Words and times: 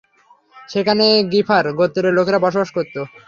সেখানে 0.69 1.05
গিফার 1.31 1.65
গোত্রের 1.79 2.15
লোকেরা 2.17 2.39
বসবাস 2.45 2.69
করত। 2.75 2.95